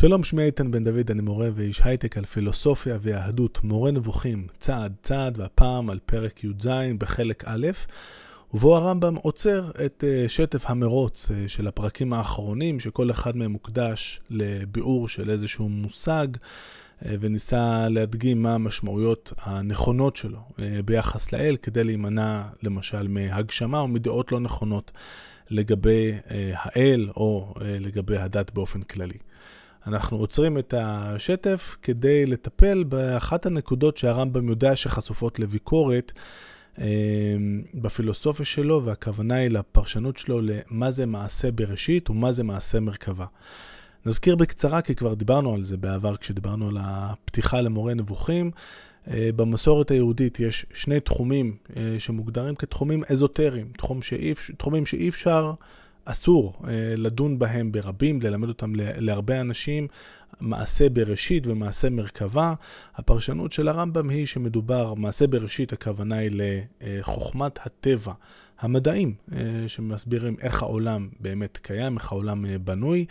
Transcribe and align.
שלום, 0.00 0.24
שמי 0.24 0.42
איתן 0.42 0.70
בן 0.70 0.84
דוד, 0.84 1.10
אני 1.10 1.22
מורה 1.22 1.48
ואיש 1.54 1.80
הייטק 1.84 2.18
על 2.18 2.24
פילוסופיה 2.24 2.98
ויהדות, 3.02 3.64
מורה 3.64 3.90
נבוכים, 3.90 4.46
צעד 4.58 4.94
צעד, 5.02 5.38
והפעם 5.38 5.90
על 5.90 5.98
פרק 6.06 6.44
י"ז 6.44 6.68
בחלק 6.98 7.44
א', 7.46 7.66
ובו 8.54 8.76
הרמב"ם 8.76 9.14
עוצר 9.14 9.70
את 9.86 10.04
אה, 10.06 10.28
שטף 10.28 10.70
המרוץ 10.70 11.30
אה, 11.30 11.48
של 11.48 11.66
הפרקים 11.66 12.12
האחרונים, 12.12 12.80
שכל 12.80 13.10
אחד 13.10 13.36
מהם 13.36 13.50
מוקדש 13.50 14.20
לביאור 14.30 15.08
של 15.08 15.30
איזשהו 15.30 15.68
מושג, 15.68 16.28
אה, 17.04 17.14
וניסה 17.20 17.88
להדגים 17.88 18.42
מה 18.42 18.54
המשמעויות 18.54 19.32
הנכונות 19.38 20.16
שלו 20.16 20.40
ביחס 20.84 21.32
לאל, 21.32 21.56
כדי 21.62 21.84
להימנע 21.84 22.42
למשל 22.62 23.08
מהגשמה 23.08 23.80
או 23.80 23.88
מדעות 23.88 24.32
לא 24.32 24.40
נכונות 24.40 24.92
לגבי 25.50 26.12
האל 26.54 27.08
או 27.16 27.54
לגבי 27.60 28.16
הדת 28.16 28.50
באופן 28.54 28.82
כללי. 28.82 29.18
אנחנו 29.86 30.16
עוצרים 30.16 30.58
את 30.58 30.74
השטף 30.76 31.76
כדי 31.82 32.26
לטפל 32.26 32.84
באחת 32.84 33.46
הנקודות 33.46 33.96
שהרמב"ם 33.96 34.48
יודע 34.48 34.76
שחשופות 34.76 35.38
לביקורת 35.38 36.12
אה, 36.80 36.86
בפילוסופיה 37.74 38.46
שלו, 38.46 38.82
והכוונה 38.84 39.34
היא 39.34 39.50
לפרשנות 39.50 40.16
שלו 40.16 40.40
למה 40.40 40.90
זה 40.90 41.06
מעשה 41.06 41.52
בראשית 41.52 42.10
ומה 42.10 42.32
זה 42.32 42.44
מעשה 42.44 42.80
מרכבה. 42.80 43.26
נזכיר 44.06 44.36
בקצרה, 44.36 44.82
כי 44.82 44.94
כבר 44.94 45.14
דיברנו 45.14 45.54
על 45.54 45.62
זה 45.62 45.76
בעבר 45.76 46.16
כשדיברנו 46.16 46.68
על 46.68 46.76
הפתיחה 46.80 47.60
למורה 47.60 47.94
נבוכים. 47.94 48.50
אה, 49.10 49.30
במסורת 49.36 49.90
היהודית 49.90 50.40
יש 50.40 50.66
שני 50.74 51.00
תחומים 51.00 51.56
אה, 51.76 51.96
שמוגדרים 51.98 52.54
כתחומים 52.54 53.02
אזוטריים, 53.10 53.72
תחום 53.76 54.02
שאי, 54.02 54.34
תחומים 54.56 54.86
שאי 54.86 55.08
אפשר 55.08 55.52
אסור 56.10 56.54
אה, 56.64 56.94
לדון 56.96 57.38
בהם 57.38 57.72
ברבים, 57.72 58.22
ללמד 58.22 58.48
אותם 58.48 58.72
להרבה 58.76 59.40
אנשים, 59.40 59.86
מעשה 60.40 60.88
בראשית 60.88 61.46
ומעשה 61.46 61.90
מרכבה. 61.90 62.54
הפרשנות 62.94 63.52
של 63.52 63.68
הרמב"ם 63.68 64.10
היא 64.10 64.26
שמדובר, 64.26 64.94
מעשה 64.94 65.26
בראשית 65.26 65.72
הכוונה 65.72 66.16
היא 66.16 66.30
לחוכמת 66.80 67.66
הטבע, 67.66 68.12
המדעים, 68.60 69.14
אה, 69.32 69.38
שמסבירים 69.66 70.36
איך 70.40 70.62
העולם 70.62 71.08
באמת 71.20 71.58
קיים, 71.62 71.96
איך 71.96 72.12
העולם 72.12 72.46
אה, 72.46 72.58
בנוי. 72.58 73.06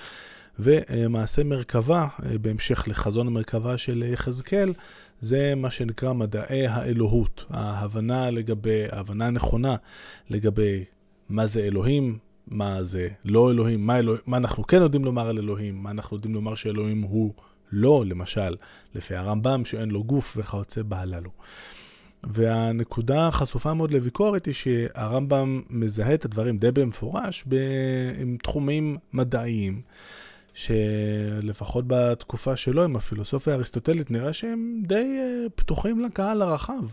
ומעשה 0.61 1.43
מרכבה, 1.43 2.07
בהמשך 2.41 2.87
לחזון 2.87 3.27
המרכבה 3.27 3.77
של 3.77 4.03
יחזקאל, 4.13 4.73
זה 5.19 5.53
מה 5.55 5.71
שנקרא 5.71 6.13
מדעי 6.13 6.67
האלוהות, 6.67 7.45
ההבנה 7.49 8.31
לגבי, 8.31 8.85
ההבנה 8.91 9.27
הנכונה 9.27 9.75
לגבי 10.29 10.83
מה 11.29 11.45
זה 11.45 11.61
אלוהים, 11.61 12.17
מה 12.49 12.83
זה 12.83 13.07
לא 13.25 13.51
אלוהים, 13.51 13.85
מה, 13.85 13.99
אלוה... 13.99 14.17
מה 14.27 14.37
אנחנו 14.37 14.67
כן 14.67 14.81
יודעים 14.81 15.05
לומר 15.05 15.27
על 15.27 15.37
אלוהים, 15.37 15.83
מה 15.83 15.91
אנחנו 15.91 16.17
יודעים 16.17 16.35
לומר 16.35 16.55
שאלוהים 16.55 17.01
הוא 17.01 17.33
לא, 17.71 18.03
למשל, 18.07 18.55
לפי 18.95 19.15
הרמב"ם 19.15 19.65
שאין 19.65 19.91
לו 19.91 20.03
גוף 20.03 20.37
וכיוצא 20.37 20.81
בהללו. 20.81 21.29
והנקודה 22.23 23.27
החשופה 23.27 23.73
מאוד 23.73 23.93
לביקורת 23.93 24.45
היא 24.45 24.53
שהרמב"ם 24.53 25.61
מזהה 25.69 26.13
את 26.13 26.25
הדברים 26.25 26.57
די 26.57 26.71
במפורש 26.71 27.43
ב... 27.47 27.55
עם 28.21 28.37
תחומים 28.43 28.97
מדעיים, 29.13 29.81
שלפחות 30.59 31.85
בתקופה 31.87 32.55
שלו 32.55 32.83
עם 32.83 32.95
הפילוסופיה 32.95 33.53
האריסטוטלית 33.53 34.11
נראה 34.11 34.33
שהם 34.33 34.81
די 34.87 35.17
אה, 35.19 35.49
פתוחים 35.55 35.99
לקהל 35.99 36.41
הרחב. 36.41 36.83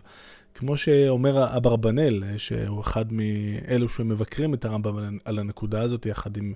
כמו 0.54 0.76
שאומר 0.76 1.56
אברבנאל, 1.56 2.22
שהוא 2.36 2.80
אחד 2.80 3.04
מאלו 3.12 3.88
שמבקרים 3.88 4.54
את 4.54 4.64
הרמב"ם 4.64 5.18
על 5.24 5.38
הנקודה 5.38 5.80
הזאת, 5.80 6.06
יחד 6.06 6.36
עם 6.36 6.54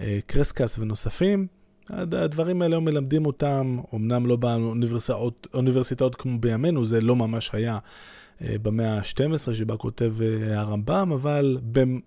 אה, 0.00 0.18
קרסקס 0.26 0.78
ונוספים, 0.78 1.46
הדברים 1.90 2.62
האלה 2.62 2.78
מלמדים 2.78 3.26
אותם, 3.26 3.78
אמנם 3.94 4.26
לא 4.26 4.36
באוניברסיטאות 4.36 6.14
כמו 6.14 6.38
בימינו, 6.38 6.84
זה 6.84 7.00
לא 7.00 7.16
ממש 7.16 7.50
היה 7.52 7.74
אה, 7.74 7.78
במאה 8.62 8.98
ה-12 8.98 9.54
שבה 9.54 9.76
כותב 9.76 10.14
אה, 10.22 10.60
הרמב"ם, 10.60 11.12
אבל 11.12 11.58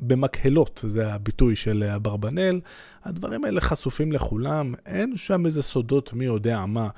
במקהלות, 0.02 0.86
זה 0.88 1.14
הביטוי 1.14 1.56
של 1.56 1.84
אברבנאל, 1.84 2.62
הדברים 3.04 3.46
האלה 3.46 3.62
חשופים 3.62 4.12
לכולם, 4.12 4.74
אין 4.86 5.18
שם 5.18 5.46
איזה 5.46 5.64
סודות 5.64 6.14
מי 6.14 6.26
יודע 6.26 6.66
מה. 6.66 6.90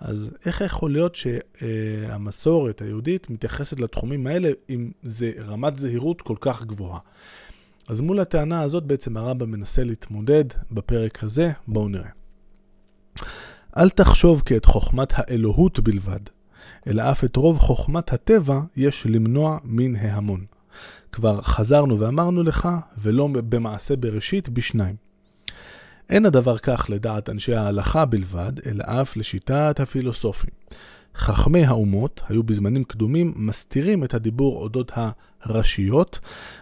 אז 0.00 0.30
איך 0.46 0.60
יכול 0.60 0.92
להיות 0.92 1.14
שהמסורת 1.14 2.82
היהודית 2.82 3.30
מתייחסת 3.30 3.80
לתחומים 3.80 4.26
האלה 4.26 4.50
עם 4.68 4.90
זה 5.02 5.32
רמת 5.38 5.78
זהירות 5.78 6.22
כל 6.22 6.36
כך 6.40 6.64
גבוהה? 6.64 6.98
אז 7.88 8.00
מול 8.00 8.20
הטענה 8.20 8.62
הזאת 8.62 8.84
בעצם 8.84 9.16
הרמב"ם 9.16 9.50
מנסה 9.50 9.84
להתמודד 9.84 10.44
בפרק 10.70 11.24
הזה, 11.24 11.52
בואו 11.68 11.88
נראה. 11.88 12.10
אל 13.76 13.90
תחשוב 13.90 14.42
כי 14.46 14.56
את 14.56 14.64
חוכמת 14.64 15.12
האלוהות 15.16 15.80
בלבד, 15.80 16.20
אלא 16.86 17.10
אף 17.10 17.24
את 17.24 17.36
רוב 17.36 17.58
חוכמת 17.58 18.12
הטבע 18.12 18.60
יש 18.76 19.06
למנוע 19.06 19.58
מן 19.64 19.96
ההמון. 19.96 20.44
כבר 21.12 21.42
חזרנו 21.42 22.00
ואמרנו 22.00 22.42
לך, 22.42 22.68
ולא 22.98 23.28
במעשה 23.32 23.96
בראשית 23.96 24.48
בשניים. 24.48 24.96
אין 26.10 26.26
הדבר 26.26 26.58
כך 26.58 26.86
לדעת 26.88 27.28
אנשי 27.28 27.54
ההלכה 27.54 28.04
בלבד, 28.04 28.52
אלא 28.66 28.84
אף 28.86 29.16
לשיטת 29.16 29.80
הפילוסופים. 29.80 30.50
חכמי 31.16 31.64
האומות 31.64 32.20
היו 32.28 32.42
בזמנים 32.42 32.84
קדומים 32.84 33.34
מסתירים 33.36 34.04
את 34.04 34.14
הדיבור 34.14 34.56
אודות 34.56 34.92
הראשיות 35.42 36.18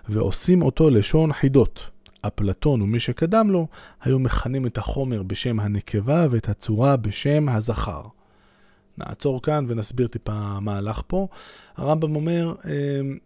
ועושים 0.08 0.62
אותו 0.62 0.90
לשון 0.90 1.32
חידות. 1.32 1.90
אפלטון 2.26 2.82
ומי 2.82 3.00
שקדם 3.00 3.50
לו 3.50 3.66
היו 4.02 4.18
מכנים 4.18 4.66
את 4.66 4.78
החומר 4.78 5.22
בשם 5.22 5.60
הנקבה 5.60 6.26
ואת 6.30 6.48
הצורה 6.48 6.96
בשם 6.96 7.48
הזכר. 7.48 8.02
נעצור 8.98 9.42
כאן 9.42 9.64
ונסביר 9.68 10.06
טיפה 10.06 10.60
מה 10.60 10.76
הלך 10.76 11.02
פה. 11.06 11.28
הרמב"ם 11.76 12.16
אומר, 12.16 12.54
אמ, 12.64 13.18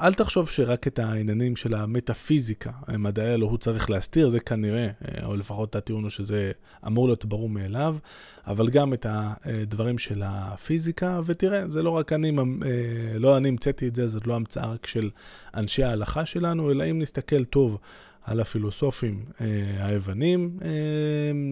אל 0.00 0.14
תחשוב 0.14 0.48
שרק 0.48 0.86
את 0.86 0.98
העניינים 0.98 1.56
של 1.56 1.74
המטאפיזיקה, 1.74 2.70
מדעי 2.98 3.34
אלוהות 3.34 3.60
צריך 3.60 3.90
להסתיר, 3.90 4.28
זה 4.28 4.40
כנראה, 4.40 4.88
או 5.24 5.36
לפחות 5.36 5.76
הטיעון 5.76 6.02
הוא 6.02 6.10
שזה 6.10 6.52
אמור 6.86 7.06
להיות 7.06 7.24
ברור 7.24 7.48
מאליו, 7.48 7.96
אבל 8.46 8.68
גם 8.68 8.94
את 8.94 9.06
הדברים 9.08 9.98
של 9.98 10.22
הפיזיקה, 10.24 11.20
ותראה, 11.26 11.68
זה 11.68 11.82
לא 11.82 11.90
רק 11.90 12.12
אני, 12.12 12.32
לא 13.14 13.36
אני 13.36 13.48
המצאתי 13.48 13.88
את 13.88 13.96
זה, 13.96 14.06
זאת 14.06 14.26
לא 14.26 14.34
המצאה 14.34 14.72
רק 14.72 14.86
של 14.86 15.10
אנשי 15.54 15.84
ההלכה 15.84 16.26
שלנו, 16.26 16.70
אלא 16.70 16.84
אם 16.90 16.98
נסתכל 16.98 17.44
טוב 17.44 17.78
על 18.26 18.40
הפילוסופים 18.40 19.24
היוונים, 19.80 20.58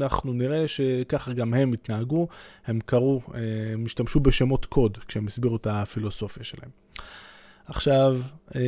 אנחנו 0.01 0.33
נראה 0.33 0.69
שככה 0.69 1.33
גם 1.33 1.55
הם 1.55 1.73
התנהגו, 1.73 2.29
הם 2.67 2.79
קראו, 2.87 3.21
הם 3.73 3.85
השתמשו 3.85 4.21
בשמות 4.21 4.67
קוד 4.67 4.99
כשהם 5.09 5.27
הסבירו 5.27 5.57
את 5.57 5.67
הפילוסופיה 5.71 6.45
שלהם. 6.45 6.71
עכשיו, 7.67 8.21
אה, 8.57 8.61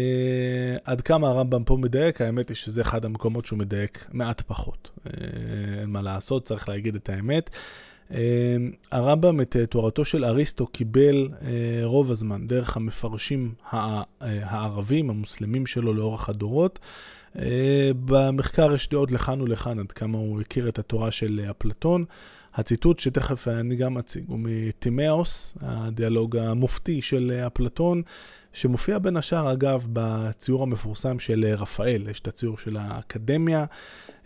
עד 0.85 1.01
כמה 1.01 1.29
הרמב"ם 1.29 1.65
פה 1.65 1.77
מדייק, 1.77 2.21
האמת 2.21 2.49
היא 2.49 2.57
שזה 2.57 2.83
אחד 2.83 3.05
המקומות 3.05 3.47
שהוא 3.47 3.59
מדייק 3.59 4.07
מעט 4.13 4.41
פחות. 4.41 4.91
אה, 5.07 5.11
אין 5.81 5.91
מה 5.91 6.03
לעשות, 6.03 6.45
צריך 6.45 6.69
להגיד 6.69 6.95
את 6.95 7.09
האמת. 7.09 7.51
אה, 8.15 8.57
הרמב"ם 8.93 9.41
את 9.41 9.57
אה, 9.57 9.67
תורתו 9.67 10.05
של 10.05 10.25
אריסטו 10.25 10.67
קיבל 10.67 11.29
אה, 11.43 11.81
רוב 11.83 12.11
הזמן 12.11 12.47
דרך 12.47 12.77
המפרשים 12.77 13.55
אה, 13.75 14.03
הערבים, 14.21 15.11
המוסלמים 15.11 15.67
שלו 15.67 15.95
לאורך 15.95 16.29
הדורות. 16.29 16.79
אה, 17.39 17.91
במחקר 18.05 18.75
יש 18.75 18.89
דעות 18.89 19.13
לכאן 19.13 19.41
ולכאן 19.41 19.79
עד 19.79 19.93
כמה 19.93 20.19
הוא 20.19 20.41
הכיר 20.41 20.69
את 20.69 20.79
התורה 20.79 21.11
של 21.11 21.41
אה, 21.45 21.51
אפלטון. 21.51 22.05
הציטוט 22.55 22.99
שתכף 22.99 23.49
אני 23.49 23.77
גם 23.77 23.99
אציג 23.99 24.25
הוא 24.29 24.39
מטימאוס, 24.43 25.57
הדיאלוג 25.61 26.37
המופתי 26.37 27.03
של 27.03 27.33
אה, 27.35 27.47
אפלטון, 27.47 28.03
שמופיע 28.53 28.99
בין 28.99 29.17
השאר, 29.17 29.53
אגב, 29.53 29.87
בציור 29.93 30.63
המפורסם 30.63 31.19
של 31.19 31.55
רפאל, 31.59 32.09
יש 32.11 32.21
את 32.21 32.29
הציור 32.29 32.59
של 32.59 32.77
האקדמיה 32.77 33.65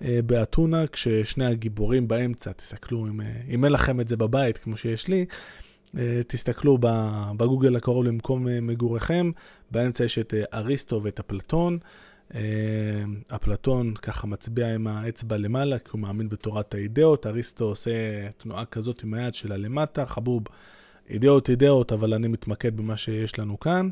באתונה, 0.00 0.86
כששני 0.86 1.44
הגיבורים 1.44 2.08
באמצע, 2.08 2.52
תסתכלו, 2.52 3.06
אם, 3.06 3.20
אם 3.48 3.64
אין 3.64 3.72
לכם 3.72 4.00
את 4.00 4.08
זה 4.08 4.16
בבית, 4.16 4.58
כמו 4.58 4.76
שיש 4.76 5.08
לי, 5.08 5.26
תסתכלו 6.26 6.78
בגוגל 7.36 7.76
הקרוב 7.76 8.04
למקום 8.04 8.46
מגוריכם, 8.62 9.30
באמצע 9.70 10.04
יש 10.04 10.18
את 10.18 10.34
אריסטו 10.54 11.00
ואת 11.02 11.18
אפלטון. 11.18 11.78
אפלטון 13.28 13.94
ככה 13.94 14.26
מצביע 14.26 14.74
עם 14.74 14.86
האצבע 14.86 15.36
למעלה, 15.36 15.78
כי 15.78 15.88
הוא 15.92 16.00
מאמין 16.00 16.28
בתורת 16.28 16.74
האידאות, 16.74 17.26
אריסטו 17.26 17.64
עושה 17.64 17.90
תנועה 18.38 18.64
כזאת 18.64 19.02
עם 19.02 19.14
היד 19.14 19.34
שלה 19.34 19.56
למטה, 19.56 20.06
חבוב. 20.06 20.42
אידאות 21.08 21.50
אידאות, 21.50 21.92
אבל 21.92 22.14
אני 22.14 22.28
מתמקד 22.28 22.76
במה 22.76 22.96
שיש 22.96 23.38
לנו 23.38 23.60
כאן. 23.60 23.90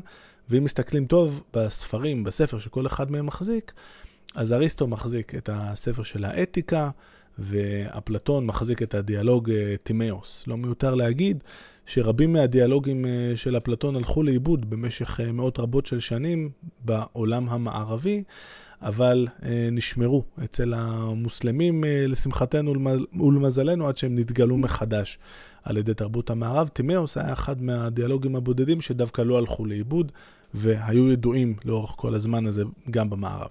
ואם 0.49 0.63
מסתכלים 0.63 1.05
טוב 1.05 1.43
בספרים, 1.53 2.23
בספר 2.23 2.59
שכל 2.59 2.87
אחד 2.87 3.11
מהם 3.11 3.25
מחזיק, 3.25 3.73
אז 4.35 4.53
אריסטו 4.53 4.87
מחזיק 4.87 5.35
את 5.35 5.49
הספר 5.53 6.03
של 6.03 6.25
האתיקה, 6.25 6.89
ואפלטון 7.39 8.45
מחזיק 8.45 8.81
את 8.81 8.93
הדיאלוג 8.93 9.51
אה, 9.51 9.75
טימאוס. 9.83 10.43
לא 10.47 10.57
מיותר 10.57 10.95
להגיד 10.95 11.43
שרבים 11.89 12.33
מהדיאלוגים 12.33 13.05
אה, 13.05 13.31
של 13.35 13.57
אפלטון 13.57 13.95
הלכו 13.95 14.23
לאיבוד 14.23 14.69
במשך 14.69 15.19
אה, 15.19 15.31
מאות 15.31 15.59
רבות 15.59 15.85
של 15.85 15.99
שנים 15.99 16.49
בעולם 16.85 17.49
המערבי, 17.49 18.23
אבל 18.81 19.27
נשמרו 19.71 20.23
אצל 20.43 20.73
המוסלמים, 20.73 21.83
לשמחתנו 22.07 22.73
ולמזלנו, 23.13 23.87
עד 23.87 23.97
שהם 23.97 24.15
נתגלו 24.19 24.57
מחדש 24.57 25.19
על 25.63 25.77
ידי 25.77 25.93
תרבות 25.93 26.29
המערב. 26.29 26.67
טימאוס 26.67 27.17
היה 27.17 27.33
אחד 27.33 27.61
מהדיאלוגים 27.61 28.35
הבודדים 28.35 28.81
שדווקא 28.81 29.21
לא 29.21 29.37
הלכו 29.37 29.65
לאיבוד, 29.65 30.11
והיו 30.53 31.11
ידועים 31.11 31.55
לאורך 31.65 31.93
כל 31.97 32.15
הזמן 32.15 32.45
הזה 32.45 32.63
גם 32.91 33.09
במערב. 33.09 33.49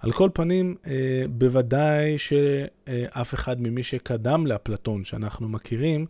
על 0.00 0.12
כל 0.12 0.30
פנים, 0.34 0.76
אה, 0.86 1.24
בוודאי 1.30 2.18
שאף 2.18 3.34
אחד 3.34 3.60
ממי 3.60 3.82
שקדם 3.82 4.46
לאפלטון, 4.46 5.04
שאנחנו 5.04 5.48
מכירים, 5.48 6.06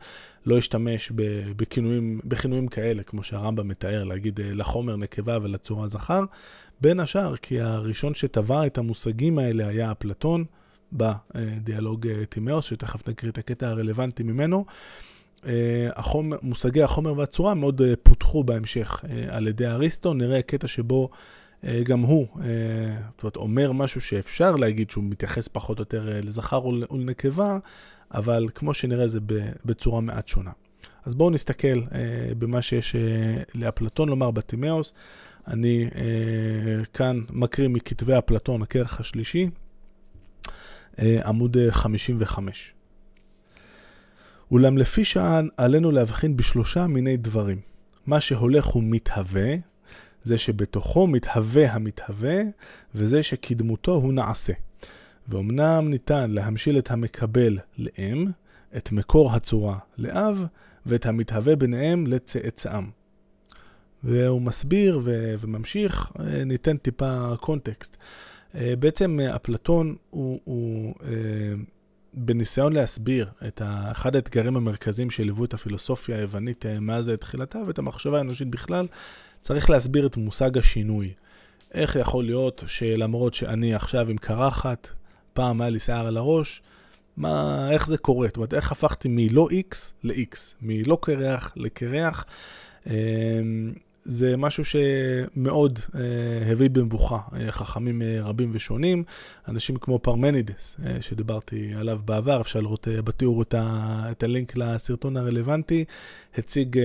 לא 0.46 0.58
השתמש 0.58 1.12
בכינויים, 1.56 2.20
בכינויים 2.24 2.68
כאלה, 2.68 3.02
כמו 3.02 3.22
שהרמב"ם 3.22 3.68
מתאר, 3.68 4.04
להגיד 4.04 4.40
אה, 4.40 4.52
לחומר 4.52 4.96
נקבה 4.96 5.38
ולצורה 5.42 5.88
זכר, 5.88 6.24
בין 6.80 7.00
השאר 7.00 7.36
כי 7.36 7.60
הראשון 7.60 8.14
שטבע 8.14 8.66
את 8.66 8.78
המושגים 8.78 9.38
האלה 9.38 9.68
היה 9.68 9.92
אפלטון, 9.92 10.44
בדיאלוג 10.92 12.06
אה, 12.06 12.26
טימאוס, 12.28 12.64
שתכף 12.64 13.08
נקריא 13.08 13.32
את 13.32 13.38
הקטע 13.38 13.68
הרלוונטי 13.68 14.22
ממנו. 14.22 14.64
החומר, 15.94 16.36
מושגי 16.42 16.82
החומר 16.82 17.18
והצורה 17.18 17.54
מאוד 17.54 17.82
פותחו 18.02 18.44
בהמשך 18.44 19.04
על 19.28 19.48
ידי 19.48 19.66
אריסטו, 19.66 20.14
נראה 20.14 20.42
קטע 20.42 20.68
שבו 20.68 21.10
גם 21.64 22.00
הוא, 22.00 22.26
אה, 22.40 22.46
זאת 23.10 23.22
אומרת, 23.22 23.36
אומר 23.36 23.72
משהו 23.72 24.00
שאפשר 24.00 24.56
להגיד 24.56 24.90
שהוא 24.90 25.04
מתייחס 25.04 25.48
פחות 25.48 25.78
או 25.78 25.82
יותר 25.82 26.12
אה, 26.12 26.20
לזכר 26.20 26.66
ולנקבה, 26.66 27.58
אבל 28.14 28.48
כמו 28.54 28.74
שנראה 28.74 29.08
זה 29.08 29.20
בצורה 29.64 30.00
מעט 30.00 30.28
שונה. 30.28 30.50
אז 31.04 31.14
בואו 31.14 31.30
נסתכל 31.30 31.82
במה 32.38 32.62
שיש 32.62 32.96
לאפלטון 33.54 34.08
לומר 34.08 34.30
בטימאוס. 34.30 34.92
אני 35.48 35.90
כאן 36.94 37.20
מקריא 37.30 37.68
מכתבי 37.68 38.18
אפלטון, 38.18 38.62
הכרך 38.62 39.00
השלישי, 39.00 39.50
עמוד 40.98 41.56
55. 41.70 42.74
אולם 44.50 44.78
לפי 44.78 45.04
שען 45.04 45.48
עלינו 45.56 45.90
להבחין 45.90 46.36
בשלושה 46.36 46.86
מיני 46.86 47.16
דברים. 47.16 47.60
מה 48.06 48.20
שהולך 48.20 48.76
ומתהווה, 48.76 49.54
זה 50.22 50.38
שבתוכו 50.38 51.06
מתהווה 51.06 51.72
המתהווה, 51.72 52.40
וזה 52.94 53.22
שקדמותו 53.22 53.92
הוא 53.92 54.12
נעשה. 54.12 54.52
ואומנם 55.28 55.88
ניתן 55.90 56.30
להמשיל 56.30 56.78
את 56.78 56.90
המקבל 56.90 57.58
לאם, 57.78 58.26
את 58.76 58.92
מקור 58.92 59.32
הצורה 59.32 59.78
לאב, 59.98 60.46
ואת 60.86 61.06
המתהווה 61.06 61.56
ביניהם 61.56 62.06
לצאצאם. 62.06 62.84
והוא 64.04 64.42
מסביר 64.42 65.00
ו- 65.04 65.34
וממשיך, 65.40 66.12
אה, 66.20 66.44
ניתן 66.44 66.76
טיפה 66.76 67.36
קונטקסט. 67.40 67.96
אה, 68.54 68.74
בעצם 68.78 69.20
אה, 69.20 69.36
אפלטון 69.36 69.96
הוא, 70.10 70.40
הוא 70.44 70.94
בניסיון 72.14 72.72
להסביר 72.72 73.30
את 73.46 73.62
אחד 73.90 74.16
האתגרים 74.16 74.56
המרכזיים 74.56 75.10
שליוו 75.10 75.44
את 75.44 75.54
הפילוסופיה 75.54 76.16
היוונית 76.16 76.64
מאז 76.80 77.12
תחילתה 77.20 77.58
ואת 77.66 77.78
המחשבה 77.78 78.18
האנושית 78.18 78.48
בכלל, 78.48 78.86
צריך 79.40 79.70
להסביר 79.70 80.06
את 80.06 80.16
מושג 80.16 80.58
השינוי. 80.58 81.12
איך 81.74 81.96
יכול 81.96 82.24
להיות 82.24 82.64
שלמרות 82.66 83.34
שאני 83.34 83.74
עכשיו 83.74 84.10
עם 84.10 84.16
קרחת, 84.16 84.88
פעם 85.32 85.60
היה 85.60 85.70
לי 85.70 85.78
שיער 85.78 86.06
על 86.06 86.16
הראש, 86.16 86.62
מה, 87.16 87.68
איך 87.72 87.86
זה 87.88 87.98
קורה? 87.98 88.26
זאת 88.26 88.36
אומרת, 88.36 88.54
איך 88.54 88.72
הפכתי 88.72 89.08
מלא 89.10 89.48
X 89.70 89.76
ל-X, 90.04 90.36
מלא 90.62 90.98
קרח 91.00 91.52
לקרח. 91.56 92.24
זה 94.02 94.36
משהו 94.36 94.64
שמאוד 94.64 95.78
אה, 95.94 96.52
הביא 96.52 96.70
במבוכה 96.70 97.18
אה, 97.32 97.50
חכמים 97.50 98.02
אה, 98.02 98.18
רבים 98.22 98.50
ושונים. 98.52 99.04
אנשים 99.48 99.76
כמו 99.76 99.98
פרמנידס, 99.98 100.76
שדיברתי 101.00 101.72
עליו 101.76 102.00
בעבר, 102.04 102.40
אפשר 102.40 102.60
לראות 102.60 102.88
בתיאור 103.04 103.42
את, 103.42 103.54
ה, 103.54 104.02
את 104.10 104.22
הלינק 104.22 104.56
לסרטון 104.56 105.16
הרלוונטי, 105.16 105.84
הציג 106.38 106.78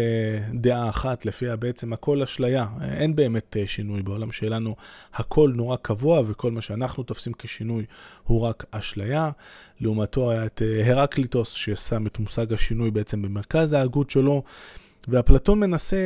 דעה 0.54 0.90
אחת, 0.90 1.26
לפיה 1.26 1.56
בעצם 1.56 1.94
הכל 1.94 2.22
אשליה. 2.22 2.66
אין 2.82 3.16
באמת 3.16 3.58
שינוי 3.66 4.02
בעולם 4.02 4.32
שלנו, 4.32 4.76
הכל 5.14 5.52
נורא 5.56 5.78
קבוע, 5.78 6.22
וכל 6.28 6.52
מה 6.52 6.62
שאנחנו 6.62 7.04
תופסים 7.04 7.34
כשינוי 7.34 7.86
הוא 8.24 8.42
רק 8.42 8.66
אשליה. 8.72 9.30
לעומתו 9.80 10.32
היה 10.32 10.46
את 10.46 10.62
הרקליטוס, 10.86 11.52
ששם 11.52 12.08
את 12.08 12.20
מושג 12.20 12.54
השינוי 12.54 12.92
בעצם 12.92 13.22
במרכז 13.22 13.74
ההגות 13.74 14.10
שלו. 14.10 14.44
ואפלטון 15.08 15.60
מנסה 15.60 15.98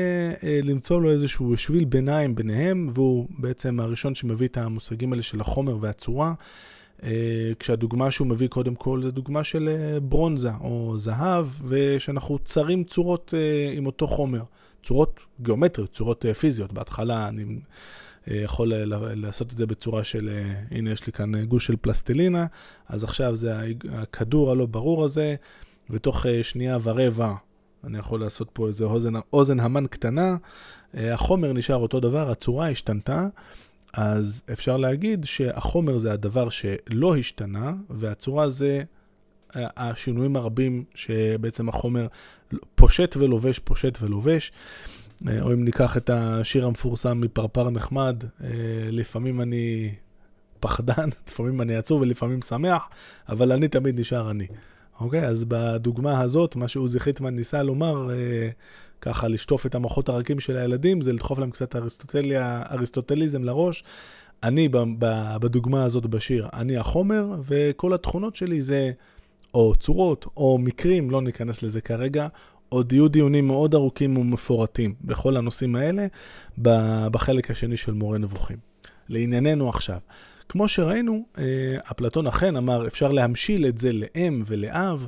אה, 0.43 0.59
למצוא 0.63 1.01
לו 1.01 1.11
איזשהו 1.11 1.57
שביל 1.57 1.85
ביניים 1.85 2.35
ביניהם, 2.35 2.89
והוא 2.93 3.27
בעצם 3.37 3.79
הראשון 3.79 4.15
שמביא 4.15 4.47
את 4.47 4.57
המושגים 4.57 5.11
האלה 5.13 5.23
של 5.23 5.41
החומר 5.41 5.77
והצורה. 5.81 6.33
אה, 7.03 7.51
כשהדוגמה 7.59 8.11
שהוא 8.11 8.27
מביא 8.27 8.47
קודם 8.47 8.75
כל 8.75 9.03
זה 9.03 9.11
דוגמה 9.11 9.43
של 9.43 9.69
אה, 9.69 9.99
ברונזה 9.99 10.51
או 10.61 10.93
זהב, 10.97 11.47
ושאנחנו 11.67 12.39
צרים 12.39 12.83
צורות 12.83 13.33
אה, 13.37 13.71
עם 13.73 13.85
אותו 13.85 14.07
חומר. 14.07 14.43
צורות 14.83 15.19
גיאומטריות, 15.41 15.93
צורות 15.93 16.25
אה, 16.25 16.33
פיזיות. 16.33 16.73
בהתחלה 16.73 17.27
אני 17.27 17.43
אה, 18.27 18.35
יכול 18.35 18.73
אה, 18.73 18.83
לעשות 19.15 19.53
את 19.53 19.57
זה 19.57 19.65
בצורה 19.65 20.03
של, 20.03 20.29
אה, 20.29 20.77
הנה 20.77 20.91
יש 20.91 21.07
לי 21.07 21.13
כאן 21.13 21.35
אה, 21.35 21.45
גוש 21.45 21.65
של 21.65 21.75
פלסטלינה, 21.81 22.45
אז 22.87 23.03
עכשיו 23.03 23.35
זה 23.35 23.53
הכדור 23.91 24.51
הלא 24.51 24.65
ברור 24.65 25.03
הזה, 25.03 25.35
ותוך 25.89 26.25
אה, 26.25 26.43
שנייה 26.43 26.77
ורבע 26.83 27.33
אני 27.83 27.97
יכול 27.97 28.19
לעשות 28.19 28.49
פה 28.53 28.67
איזה 28.67 28.85
אוזן, 28.85 29.13
אוזן 29.33 29.59
המן 29.59 29.87
קטנה, 29.87 30.37
אה, 30.97 31.13
החומר 31.13 31.53
נשאר 31.53 31.75
אותו 31.75 31.99
דבר, 31.99 32.31
הצורה 32.31 32.69
השתנתה, 32.69 33.27
אז 33.93 34.43
אפשר 34.51 34.77
להגיד 34.77 35.25
שהחומר 35.25 35.97
זה 35.97 36.13
הדבר 36.13 36.49
שלא 36.49 37.15
השתנה, 37.17 37.73
והצורה 37.89 38.49
זה 38.49 38.83
אה, 39.55 39.67
השינויים 39.77 40.35
הרבים 40.35 40.83
שבעצם 40.95 41.69
החומר 41.69 42.07
פושט 42.75 43.15
ולובש, 43.17 43.59
פושט 43.59 43.97
ולובש. 44.01 44.51
אה, 45.27 45.41
או 45.41 45.53
אם 45.53 45.65
ניקח 45.65 45.97
את 45.97 46.09
השיר 46.13 46.65
המפורסם 46.65 47.21
מפרפר 47.21 47.69
נחמד, 47.69 48.23
לפעמים 48.91 49.41
אני 49.41 49.93
פחדן, 50.59 51.09
לפעמים 51.27 51.61
אני 51.61 51.75
עצוב 51.75 52.01
ולפעמים 52.01 52.41
שמח, 52.41 52.89
אבל 53.29 53.51
אני 53.51 53.67
תמיד 53.67 53.99
נשאר 53.99 54.31
אני. 54.31 54.47
אוקיי? 54.99 55.25
אז 55.25 55.45
בדוגמה 55.47 56.21
הזאת, 56.21 56.55
מה 56.55 56.67
שעוזי 56.67 56.99
חיטמן 56.99 57.35
ניסה 57.35 57.63
לומר, 57.63 58.11
אה, 58.11 58.49
ככה 59.01 59.27
לשטוף 59.27 59.65
את 59.65 59.75
המוחות 59.75 60.09
הרכים 60.09 60.39
של 60.39 60.57
הילדים, 60.57 61.01
זה 61.01 61.13
לדחוף 61.13 61.39
להם 61.39 61.51
קצת 61.51 61.75
אריסטוטליזם 62.71 63.43
לראש. 63.43 63.83
אני 64.43 64.69
בדוגמה 65.39 65.83
הזאת 65.83 66.05
בשיר, 66.05 66.47
אני 66.53 66.77
החומר, 66.77 67.35
וכל 67.43 67.93
התכונות 67.93 68.35
שלי 68.35 68.61
זה 68.61 68.91
או 69.53 69.75
צורות 69.75 70.25
או 70.37 70.57
מקרים, 70.57 71.11
לא 71.11 71.21
ניכנס 71.21 71.63
לזה 71.63 71.81
כרגע, 71.81 72.27
עוד 72.69 72.93
יהיו 72.93 73.07
דיונים 73.07 73.47
מאוד 73.47 73.75
ארוכים 73.75 74.17
ומפורטים 74.17 74.95
בכל 75.01 75.37
הנושאים 75.37 75.75
האלה 75.75 76.07
בחלק 77.11 77.51
השני 77.51 77.77
של 77.77 77.91
מורה 77.91 78.17
נבוכים. 78.17 78.57
לענייננו 79.09 79.69
עכשיו. 79.69 79.97
כמו 80.49 80.67
שראינו, 80.67 81.25
אה, 81.37 81.43
אפלטון 81.91 82.27
אכן 82.27 82.55
אמר, 82.55 82.87
אפשר 82.87 83.11
להמשיל 83.11 83.67
את 83.67 83.77
זה 83.77 83.91
לאם 83.93 84.43
ולאב, 84.45 85.07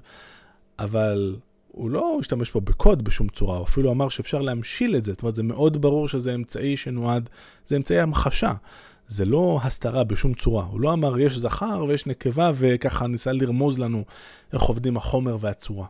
אבל 0.80 1.36
הוא 1.68 1.90
לא 1.90 2.18
השתמש 2.20 2.52
פה 2.52 2.60
בקוד 2.60 3.04
בשום 3.04 3.30
צורה, 3.30 3.58
הוא 3.58 3.66
אפילו 3.66 3.92
אמר 3.92 4.10
שאפשר 4.10 4.42
להמשיל 4.42 4.96
את 4.96 5.04
זה. 5.04 5.14
זאת 5.14 5.22
אומרת, 5.22 5.36
זה 5.36 5.44
מאוד 5.44 5.82
ברור 5.82 6.08
שזה 6.08 6.36
אמצעי 6.36 6.78
שנועד, 6.78 7.30
זה 7.66 7.76
אמצעי 7.76 8.00
המחשה. 8.00 8.54
זה 9.08 9.26
לא 9.26 9.60
הסתרה 9.64 10.04
בשום 10.04 10.34
צורה. 10.34 10.64
הוא 10.64 10.82
לא 10.82 10.94
אמר 10.94 11.20
יש 11.20 11.38
זכר 11.38 11.86
ויש 11.88 12.08
נקבה 12.08 12.52
וככה 12.56 13.08
ניסה 13.08 13.32
לרמוז 13.32 13.80
לנו 13.80 14.04
איך 14.54 14.62
עובדים 14.62 14.98
החומר 14.98 15.38
והצורה. 15.40 15.86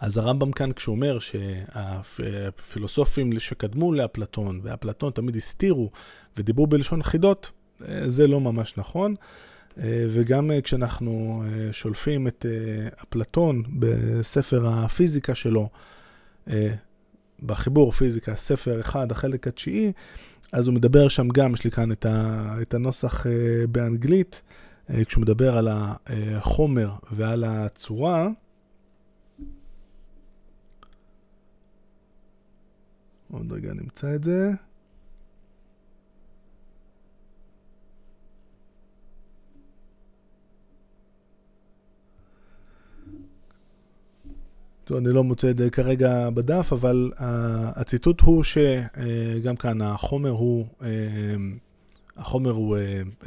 אז 0.00 0.18
הרמב"ם 0.18 0.52
כאן 0.52 0.72
כשהוא 0.72 0.94
אומר 0.94 1.18
שהפילוסופים 1.18 3.40
שקדמו 3.40 3.92
לאפלטון, 3.92 4.60
ואפלטון 4.62 5.12
תמיד 5.12 5.36
הסתירו 5.36 5.90
ודיברו 6.36 6.66
בלשון 6.66 7.02
חידות, 7.02 7.52
זה 8.06 8.26
לא 8.26 8.40
ממש 8.40 8.74
נכון. 8.76 9.14
אה, 9.80 10.06
וגם 10.10 10.50
אה, 10.50 10.60
כשאנחנו 10.60 11.42
אה, 11.46 11.72
שולפים 11.72 12.26
את 12.26 12.46
אפלטון 13.02 13.62
בספר 13.78 14.68
הפיזיקה 14.68 15.34
שלו, 15.34 15.68
בחיבור 17.42 17.92
פיזיקה, 17.92 18.34
ספר 18.34 18.80
אחד, 18.80 19.12
החלק 19.12 19.48
התשיעי, 19.48 19.92
אז 20.52 20.66
הוא 20.66 20.74
מדבר 20.74 21.08
שם 21.08 21.28
גם, 21.28 21.54
יש 21.54 21.64
לי 21.64 21.70
כאן 21.70 21.92
את 22.62 22.74
הנוסח 22.74 23.26
באנגלית, 23.72 24.42
כשהוא 25.06 25.22
מדבר 25.22 25.58
על 25.58 25.68
החומר 25.70 26.90
ועל 27.12 27.44
הצורה. 27.44 28.28
עוד 33.32 33.52
רגע 33.52 33.72
נמצא 33.74 34.14
את 34.14 34.24
זה. 34.24 34.52
אני 44.96 45.12
לא 45.12 45.24
מוצא 45.24 45.50
את 45.50 45.58
זה 45.58 45.70
כרגע 45.70 46.30
בדף, 46.30 46.72
אבל 46.72 47.10
הציטוט 47.76 48.20
הוא 48.20 48.42
שגם 48.42 49.56
כאן 49.56 49.82
החומר 49.82 50.30
הוא 50.30 50.66
החומר 52.16 52.50
הוא 52.50 52.76
uh, 53.22 53.26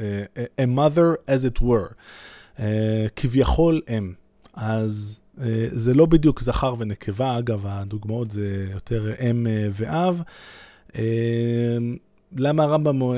a 0.62 0.78
mother 0.78 1.30
as 1.30 1.56
it 1.56 1.64
were, 1.64 1.94
כביכול 3.16 3.82
אם. 3.90 4.14
אז 4.54 5.20
זה 5.72 5.94
לא 5.94 6.06
בדיוק 6.06 6.42
זכר 6.42 6.76
ונקבה, 6.78 7.40
אגב, 7.40 7.62
הדוגמאות 7.66 8.32
זה 8.32 8.68
יותר 8.72 9.14
אם 9.30 9.48
ואב. 9.72 10.22
למה 12.36 12.64
הרמב"ם 12.64 13.02
אה, 13.04 13.18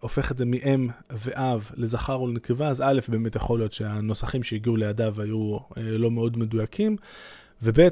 הופך 0.00 0.32
את 0.32 0.38
זה 0.38 0.44
מאם 0.44 0.88
ואב 1.10 1.70
לזכר 1.76 2.14
או 2.14 2.26
לנקבה? 2.26 2.68
אז 2.68 2.80
א', 2.80 3.00
באמת 3.08 3.36
יכול 3.36 3.58
להיות 3.58 3.72
שהנוסחים 3.72 4.42
שהגיעו 4.42 4.76
לידיו 4.76 5.20
היו 5.20 5.56
אה, 5.56 5.82
לא 5.82 6.10
מאוד 6.10 6.38
מדויקים, 6.38 6.96
וב', 7.62 7.78
אה, 7.80 7.88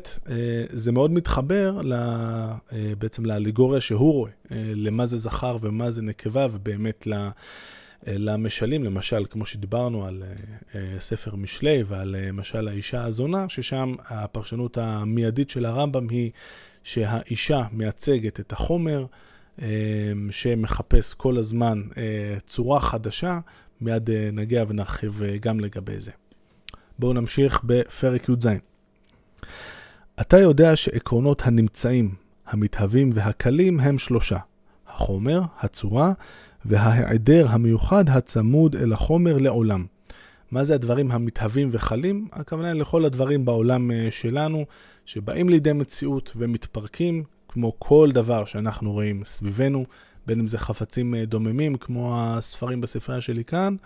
זה 0.73 0.93
מאוד 0.93 1.11
מתחבר 1.11 1.81
אה, 1.93 2.57
בעצם 2.99 3.25
לאליגוריה 3.25 3.81
שהוא 3.81 4.13
רואה, 4.13 4.31
אה, 4.53 4.73
למה 4.75 5.07
זה 5.07 5.17
זכר 5.17 5.57
ומה 5.61 5.91
זה 5.91 6.03
נקבה, 6.03 6.47
ובאמת 6.53 7.07
למשלים, 8.07 8.85
למשל, 8.85 9.25
כמו 9.31 9.47
שדיברנו 9.47 10.07
על 10.07 10.23
ספר 10.99 11.37
משלי 11.37 11.83
ועל 11.87 12.17
משל 12.33 12.69
האישה 12.69 13.05
הזונה, 13.05 13.49
ששם 13.49 13.95
הפרשנות 14.05 14.79
המיידית 14.79 15.51
של 15.51 15.67
הרמב"ם 15.67 16.09
היא 16.09 16.31
שהאישה 16.85 17.63
מייצגת 17.73 18.41
את 18.41 18.53
החומר, 18.53 19.07
שמחפש 20.31 21.15
כל 21.15 21.37
הזמן 21.37 21.83
צורה 22.47 22.81
חדשה, 22.81 23.39
מיד 23.81 24.11
נגיע 24.33 24.65
ונרחיב 24.69 25.23
גם 25.41 25.61
לגבי 25.61 26.01
זה. 26.01 26.11
בואו 26.99 27.13
נמשיך 27.13 27.61
בפרק 27.65 28.29
י"ז. 28.29 28.47
אתה 30.21 30.39
יודע 30.39 30.77
שעקרונות 30.77 31.43
הנמצאים, 31.45 32.15
המתהווים 32.47 33.11
והקלים 33.15 33.81
הם 33.81 33.99
שלושה, 33.99 34.39
החומר, 34.89 35.43
הצורה 35.61 36.13
וההיעדר 36.65 37.47
המיוחד 37.49 38.05
הצמוד 38.09 38.77
אל 38.77 38.93
החומר 38.93 39.39
לעולם. 39.39 39.87
מה 40.51 40.65
זה 40.65 40.75
הדברים 40.75 41.11
המתהווים 41.11 41.69
וחלים? 41.73 42.29
הכוונה 42.33 42.73
לכל 42.73 43.05
הדברים 43.05 43.45
בעולם 43.45 43.91
שלנו, 44.11 44.65
שבאים 45.07 45.49
לידי 45.49 45.73
מציאות 45.73 46.33
ומתפרקים 46.37 47.25
כמו 47.49 47.73
כל 47.79 48.11
דבר 48.13 48.45
שאנחנו 48.45 48.93
רואים 48.93 49.25
סביבנו, 49.25 49.85
בין 50.27 50.41
אם 50.41 50.49
זה 50.49 50.59
חפצים 50.59 51.15
אה, 51.15 51.25
דוממים, 51.25 51.77
כמו 51.77 52.15
הספרים 52.19 52.81
בספרייה 52.81 53.21
שלי 53.21 53.45
כאן, 53.45 53.77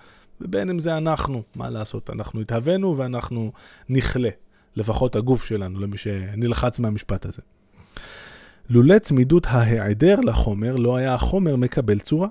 ובין 0.41 0.71
אם 0.71 0.79
זה 0.79 0.97
אנחנו, 0.97 1.43
מה 1.55 1.71
לעשות, 1.71 2.11
אנחנו 2.11 2.41
התהווינו 2.41 2.99
ואנחנו 2.99 3.53
נכלה, 3.89 4.29
לפחות 4.77 5.17
הגוף 5.17 5.45
שלנו, 5.45 5.81
למי 5.81 5.97
שנלחץ 5.97 6.79
מהמשפט 6.79 7.27
הזה. 7.27 7.43
לולא 8.69 8.99
צמידות 8.99 9.47
ההיעדר 9.47 10.21
לחומר, 10.21 10.77
לא 10.77 10.97
היה 10.97 11.15
החומר 11.15 11.57
מקבל 11.57 11.99
צורה. 11.99 12.29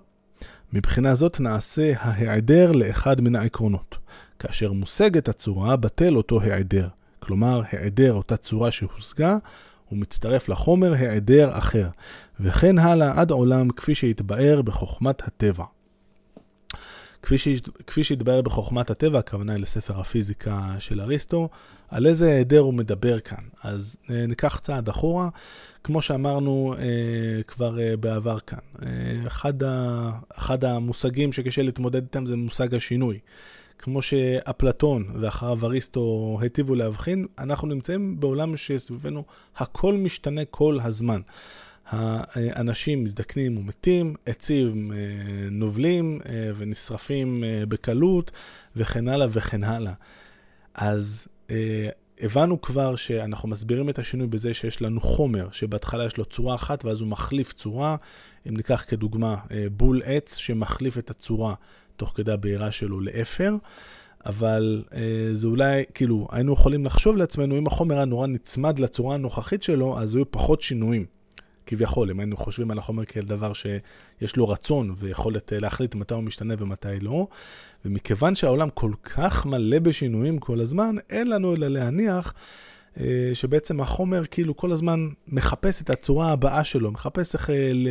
מבחינה 0.73 1.15
זאת 1.15 1.39
נעשה 1.39 1.93
ההיעדר 1.99 2.71
לאחד 2.71 3.21
מן 3.21 3.35
העקרונות. 3.35 3.97
כאשר 4.39 4.71
מושגת 4.71 5.27
הצורה, 5.29 5.75
בטל 5.75 6.15
אותו 6.15 6.41
היעדר. 6.41 6.87
כלומר, 7.19 7.61
היעדר 7.71 8.13
אותה 8.13 8.37
צורה 8.37 8.71
שהושגה, 8.71 9.37
הוא 9.89 9.99
מצטרף 9.99 10.49
לחומר 10.49 10.93
היעדר 10.93 11.57
אחר, 11.57 11.87
וכן 12.39 12.79
הלאה 12.79 13.21
עד 13.21 13.31
עולם 13.31 13.69
כפי 13.69 13.95
שהתבאר 13.95 14.61
בחוכמת 14.61 15.27
הטבע. 15.27 15.63
כפי, 17.23 17.37
ש... 17.37 17.47
כפי 17.87 18.03
שהתבאר 18.03 18.41
בחוכמת 18.41 18.89
הטבע, 18.89 19.19
הכוונה 19.19 19.53
היא 19.53 19.61
לספר 19.61 19.99
הפיזיקה 19.99 20.75
של 20.79 21.01
אריסטו, 21.01 21.49
על 21.89 22.07
איזה 22.07 22.31
היעדר 22.31 22.59
הוא 22.59 22.73
מדבר 22.73 23.19
כאן. 23.19 23.43
אז 23.63 23.97
אה, 24.09 24.25
ניקח 24.27 24.59
צעד 24.59 24.89
אחורה, 24.89 25.29
כמו 25.83 26.01
שאמרנו 26.01 26.75
אה, 26.77 27.43
כבר 27.43 27.79
אה, 27.79 27.97
בעבר 27.97 28.39
כאן. 28.39 28.59
אה, 28.81 28.87
אחד, 29.27 29.63
ה... 29.63 30.11
אחד 30.35 30.63
המושגים 30.65 31.33
שקשה 31.33 31.61
להתמודד 31.63 32.01
איתם 32.03 32.25
זה 32.25 32.35
מושג 32.35 32.75
השינוי. 32.75 33.19
כמו 33.79 34.01
שאפלטון 34.01 35.05
ואחריו 35.21 35.59
אריסטו 35.63 36.37
היטיבו 36.41 36.75
להבחין, 36.75 37.25
אנחנו 37.39 37.67
נמצאים 37.67 38.19
בעולם 38.19 38.57
שסביבנו 38.57 39.23
הכל 39.57 39.93
משתנה 39.93 40.45
כל 40.45 40.79
הזמן. 40.83 41.21
האנשים 41.89 43.03
מזדקנים 43.03 43.57
ומתים, 43.57 44.15
עצים 44.25 44.91
אה, 44.91 44.97
נובלים 45.51 46.19
אה, 46.25 46.51
ונשרפים 46.57 47.43
אה, 47.43 47.65
בקלות 47.65 48.31
וכן 48.75 49.07
הלאה 49.07 49.27
וכן 49.29 49.63
הלאה. 49.63 49.93
אז 50.73 51.27
הבנו 52.19 52.61
כבר 52.61 52.95
שאנחנו 52.95 53.49
מסבירים 53.49 53.89
את 53.89 53.99
השינוי 53.99 54.27
בזה 54.27 54.53
שיש 54.53 54.81
לנו 54.81 55.01
חומר, 55.01 55.47
שבהתחלה 55.51 56.05
יש 56.05 56.17
לו 56.17 56.25
צורה 56.25 56.55
אחת 56.55 56.85
ואז 56.85 57.01
הוא 57.01 57.09
מחליף 57.09 57.53
צורה. 57.53 57.95
אם 58.49 58.57
ניקח 58.57 58.85
כדוגמה 58.87 59.35
בול 59.71 60.01
עץ 60.05 60.35
שמחליף 60.35 60.97
את 60.97 61.09
הצורה 61.09 61.53
תוך 61.97 62.11
כדי 62.15 62.31
הבעירה 62.31 62.71
שלו 62.71 62.99
לאפר, 62.99 63.55
אבל 64.25 64.83
אה, 64.93 64.99
זה 65.33 65.47
אולי, 65.47 65.83
כאילו, 65.93 66.27
היינו 66.31 66.53
יכולים 66.53 66.85
לחשוב 66.85 67.17
לעצמנו, 67.17 67.57
אם 67.57 67.67
החומר 67.67 67.95
היה 67.95 68.05
נורא 68.05 68.27
נצמד 68.27 68.79
לצורה 68.79 69.15
הנוכחית 69.15 69.63
שלו, 69.63 69.99
אז 69.99 70.15
היו 70.15 70.31
פחות 70.31 70.61
שינויים. 70.61 71.05
כביכול, 71.65 72.11
אם 72.11 72.19
היינו 72.19 72.37
חושבים 72.37 72.71
על 72.71 72.77
החומר 72.77 73.05
כאל 73.05 73.21
דבר 73.21 73.53
שיש 73.53 74.35
לו 74.35 74.49
רצון 74.49 74.95
ויכולת 74.97 75.53
אה, 75.53 75.59
להחליט 75.59 75.95
מתי 75.95 76.13
הוא 76.13 76.23
משתנה 76.23 76.53
ומתי 76.57 76.99
לא. 77.01 77.27
ומכיוון 77.85 78.35
שהעולם 78.35 78.69
כל 78.69 78.91
כך 79.03 79.45
מלא 79.45 79.79
בשינויים 79.79 80.39
כל 80.39 80.59
הזמן, 80.59 80.95
אין 81.09 81.29
לנו 81.29 81.55
אלא 81.55 81.67
להניח 81.67 82.33
אה, 82.99 83.31
שבעצם 83.33 83.81
החומר 83.81 84.23
כאילו 84.31 84.57
כל 84.57 84.71
הזמן 84.71 85.09
מחפש 85.27 85.81
את 85.81 85.89
הצורה 85.89 86.31
הבאה 86.31 86.63
שלו, 86.63 86.91
מחפש 86.91 87.35
איך 87.35 87.49
אה, 87.49 87.71
ל... 87.73 87.87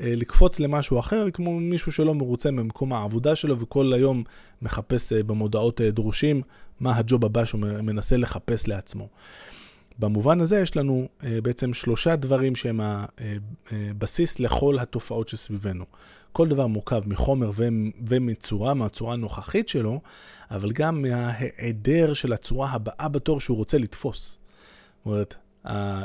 לקפוץ 0.00 0.60
למשהו 0.60 0.98
אחר, 0.98 1.30
כמו 1.30 1.60
מישהו 1.60 1.92
שלא 1.92 2.14
מרוצה 2.14 2.50
ממקום 2.50 2.92
העבודה 2.92 3.36
שלו 3.36 3.58
וכל 3.58 3.92
היום 3.92 4.22
מחפש 4.62 5.12
במודעות 5.12 5.80
דרושים 5.80 6.42
מה 6.80 6.96
הג'וב 6.96 7.24
הבא 7.24 7.44
שהוא 7.44 7.60
מנסה 7.60 8.16
לחפש 8.16 8.68
לעצמו. 8.68 9.08
במובן 10.02 10.40
הזה 10.40 10.60
יש 10.60 10.76
לנו 10.76 11.08
בעצם 11.42 11.74
שלושה 11.74 12.16
דברים 12.16 12.56
שהם 12.56 12.80
הבסיס 13.70 14.40
לכל 14.40 14.78
התופעות 14.78 15.28
שסביבנו. 15.28 15.84
כל 16.32 16.48
דבר 16.48 16.66
מורכב 16.66 17.02
מחומר 17.06 17.50
ומצורה, 18.08 18.74
מהצורה 18.74 19.12
הנוכחית 19.12 19.68
שלו, 19.68 20.00
אבל 20.50 20.72
גם 20.72 21.02
מההיעדר 21.02 22.14
של 22.14 22.32
הצורה 22.32 22.70
הבאה 22.70 23.08
בתור 23.08 23.40
שהוא 23.40 23.56
רוצה 23.56 23.78
לתפוס. 23.78 24.38
זאת 24.98 25.06
אומרת, 25.06 25.34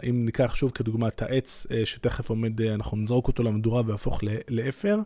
אם 0.10 0.26
ניקח 0.26 0.56
שוב 0.56 0.72
כדוגמה 0.72 1.08
את 1.08 1.22
העץ 1.22 1.68
אה, 1.72 1.86
שתכף 1.86 2.30
עומד, 2.30 2.62
אה, 2.62 2.74
אנחנו 2.74 2.98
נזרוק 2.98 3.28
אותו 3.28 3.44
למדורה 3.44 3.82
ויהפוך 3.86 4.20
לאפר, 4.50 5.00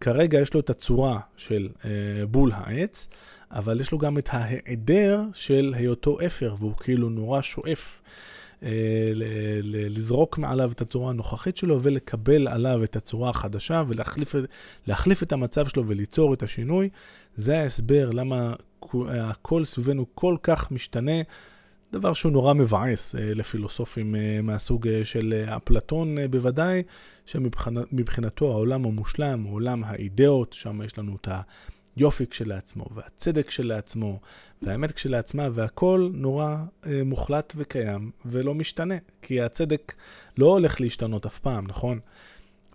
כרגע 0.00 0.40
יש 0.40 0.54
לו 0.54 0.60
את 0.60 0.70
הצורה 0.70 1.20
של 1.36 1.68
אה, 1.84 1.90
בול 2.30 2.52
העץ, 2.54 3.08
אבל 3.54 3.80
יש 3.80 3.92
לו 3.92 3.98
גם 3.98 4.18
את 4.18 4.28
ההיעדר 4.32 5.22
של 5.32 5.74
היותו 5.76 6.18
אפר, 6.26 6.54
והוא 6.58 6.76
כאילו 6.76 7.08
נורא 7.08 7.42
שואף 7.42 8.02
לזרוק 9.62 10.38
מעליו 10.38 10.72
את 10.72 10.80
הצורה 10.80 11.10
הנוכחית 11.10 11.56
שלו 11.56 11.82
ולקבל 11.82 12.48
עליו 12.48 12.84
את 12.84 12.96
הצורה 12.96 13.30
החדשה 13.30 13.82
ולהחליף 14.86 15.22
את 15.22 15.32
המצב 15.32 15.68
שלו 15.68 15.86
וליצור 15.86 16.34
את 16.34 16.42
השינוי. 16.42 16.88
זה 17.36 17.58
ההסבר 17.58 18.10
למה 18.10 18.54
הכל 19.08 19.64
סביבנו 19.64 20.06
כל 20.14 20.36
כך 20.42 20.70
משתנה. 20.70 21.22
דבר 21.92 22.12
שהוא 22.12 22.32
נורא 22.32 22.54
מבאס 22.54 23.14
אה, 23.14 23.34
לפילוסופים 23.34 24.14
אה, 24.14 24.40
מהסוג 24.42 24.88
אה, 24.88 25.04
של 25.04 25.44
אפלטון 25.56 26.16
בוודאי, 26.30 26.82
שמבחינתו 27.26 28.52
העולם 28.52 28.84
המושלם 28.84 29.42
הוא 29.42 29.54
עולם 29.54 29.84
האידאות, 29.84 30.52
שם 30.52 30.82
יש 30.82 30.98
לנו 30.98 31.16
את 31.20 31.28
היופי 31.96 32.26
כשלעצמו, 32.26 32.84
והצדק 32.94 33.46
כשלעצמו, 33.46 34.20
והאמת 34.62 34.92
כשלעצמה, 34.92 35.48
והכל 35.52 36.10
נורא 36.14 36.56
מוחלט 37.04 37.52
וקיים 37.56 38.10
ולא 38.24 38.54
משתנה, 38.54 38.94
כי 39.22 39.40
הצדק 39.40 39.94
לא 40.38 40.46
הולך 40.46 40.80
להשתנות 40.80 41.26
אף 41.26 41.38
פעם, 41.38 41.66
נכון? 41.66 41.98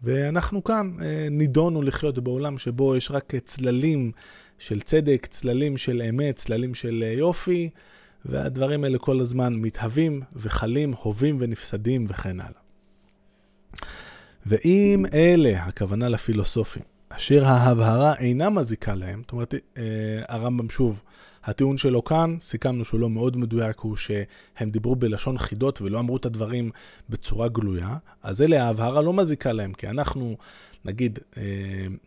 ואנחנו 0.04 0.64
כאן 0.64 0.92
נידונו 1.32 1.82
לחיות 1.82 2.20
בעולם 2.20 2.58
שבו 2.58 2.96
יש 2.96 3.12
רק 3.12 3.34
צללים 3.36 4.12
של 4.58 4.82
צדק, 4.82 5.28
צללים 5.30 5.78
של 5.78 6.02
אמת, 6.10 6.36
צללים 6.36 6.76
של 6.76 7.04
יופי. 7.18 7.70
והדברים 8.26 8.84
האלה 8.84 8.98
כל 8.98 9.20
הזמן 9.20 9.56
מתהווים 9.56 10.22
וחלים, 10.36 10.94
הווים 11.02 11.38
ונפסדים 11.40 12.06
וכן 12.08 12.40
הלאה. 12.40 12.62
ואם 14.46 15.06
אלה, 15.14 15.64
הכוונה 15.64 16.10
לפילוסופים, 16.10 16.84
אשר 17.20 17.46
ההבהרה 17.46 18.16
אינה 18.16 18.50
מזיקה 18.50 18.96
להם, 18.96 19.22
זאת 19.22 19.32
אומרת, 19.32 19.54
אה, 19.78 19.82
הרמב"ם 20.28 20.70
שוב, 20.70 21.02
הטיעון 21.44 21.78
שלו 21.78 22.04
כאן, 22.04 22.38
סיכמנו 22.42 22.86
שהוא 22.86 23.00
לא 23.00 23.10
מאוד 23.10 23.38
מדויק, 23.38 23.80
הוא 23.80 23.96
שהם 23.96 24.70
דיברו 24.70 24.96
בלשון 24.96 25.38
חידות 25.38 25.82
ולא 25.82 26.00
אמרו 26.00 26.18
את 26.18 26.26
הדברים 26.26 26.72
בצורה 27.10 27.48
גלויה, 27.48 27.98
אז 28.24 28.42
אלה 28.42 28.64
ההבהרה 28.64 29.02
לא 29.02 29.14
מזיקה 29.14 29.52
להם, 29.52 29.74
כי 29.74 29.88
אנחנו, 29.88 30.38
נגיד, 30.86 31.20
אה, 31.38 31.44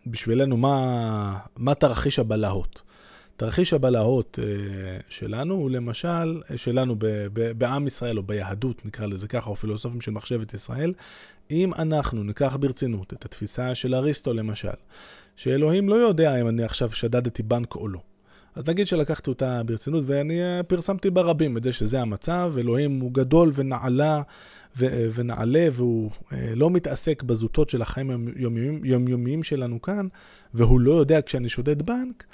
בשבילנו, 0.07 0.57
מה, 0.57 1.39
מה 1.57 1.75
תרחיש 1.75 2.19
הבלהות? 2.19 2.83
תרחיש 3.43 3.73
הבלהות 3.73 4.39
שלנו 5.09 5.55
הוא 5.55 5.71
למשל, 5.71 6.41
שלנו 6.57 6.97
בעם 7.59 7.87
ישראל 7.87 8.19
או 8.19 8.23
ביהדות, 8.23 8.87
נקרא 8.87 9.07
לזה 9.07 9.29
ככה, 9.29 9.51
או 9.51 9.57
פילוסופים 9.57 10.01
של 10.01 10.11
מחשבת 10.11 10.55
ישראל, 10.55 10.93
אם 11.51 11.75
אנחנו 11.75 12.23
ניקח 12.23 12.57
ברצינות 12.61 13.13
את 13.13 13.25
התפיסה 13.25 13.75
של 13.75 13.95
אריסטו 13.95 14.33
למשל, 14.33 14.69
שאלוהים 15.37 15.89
לא 15.89 15.95
יודע 15.95 16.41
אם 16.41 16.49
אני 16.49 16.65
עכשיו 16.65 16.91
שדדתי 16.91 17.43
בנק 17.43 17.75
או 17.75 17.89
לא. 17.89 17.99
אז 18.55 18.67
נגיד 18.67 18.87
שלקחתי 18.87 19.31
אותה 19.31 19.63
ברצינות 19.63 20.05
ואני 20.07 20.41
פרסמתי 20.67 21.11
ברבים 21.11 21.57
את 21.57 21.63
זה 21.63 21.73
שזה 21.73 22.01
המצב, 22.01 22.55
אלוהים 22.59 23.01
הוא 23.01 23.13
גדול 23.13 23.53
ונעלה 23.55 24.23
ו- 24.77 25.09
ונעלה 25.15 25.69
והוא 25.73 26.11
אה, 26.33 26.53
לא 26.57 26.71
מתעסק 26.71 27.23
בזוטות 27.23 27.71
של 27.71 27.83
החיים 27.83 28.11
היומיומיים 28.11 28.85
יומיומיים 28.85 29.43
שלנו 29.43 29.83
כאן, 29.83 30.07
והוא 30.55 30.81
לא 30.81 30.93
יודע 30.93 31.23
כשאני 31.23 31.49
שודד 31.49 31.83
בנק, 31.83 32.25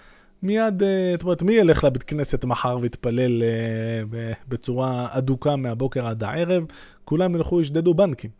מיד, 0.42 0.83
אה, 0.83 1.12
זאת 1.12 1.23
אומרת, 1.23 1.42
מי 1.42 1.52
ילך 1.52 1.85
לבית 1.85 2.02
כנסת 2.02 2.45
מחר 2.45 2.78
ויתפלל 2.83 3.42
אה, 3.42 4.33
בצורה 4.49 5.09
אדוקה 5.11 5.57
מהבוקר 5.57 6.07
עד 6.07 6.25
הערב? 6.25 6.64
כולם 7.04 7.35
ילכו 7.35 7.61
ישדדו 7.61 7.95
בנקים. 7.95 8.30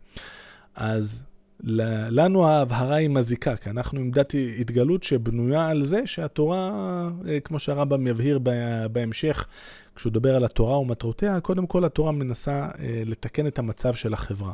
אז 0.75 1.23
לנו 2.09 2.47
ההבהרה 2.47 2.95
היא 2.95 3.09
מזיקה, 3.09 3.55
כי 3.55 3.69
אנחנו 3.69 3.99
עם 3.99 4.11
דת 4.11 4.33
התגלות 4.59 5.03
שבנויה 5.03 5.67
על 5.67 5.85
זה 5.85 6.01
שהתורה, 6.05 6.71
אה, 7.27 7.39
כמו 7.39 7.59
שהרמב"ם 7.59 8.07
יבהיר 8.07 8.39
בהמשך, 8.91 9.47
כשהוא 9.95 10.09
מדבר 10.11 10.35
על 10.35 10.45
התורה 10.45 10.79
ומטרותיה, 10.79 11.39
קודם 11.39 11.67
כל 11.67 11.85
התורה 11.85 12.11
מנסה 12.11 12.67
לתקן 13.05 13.47
את 13.47 13.59
המצב 13.59 13.93
של 13.93 14.13
החברה. 14.13 14.53